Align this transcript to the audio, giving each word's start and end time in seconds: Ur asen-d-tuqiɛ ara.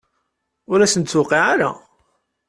Ur 0.71 0.79
asen-d-tuqiɛ 0.81 1.43
ara. 1.53 1.69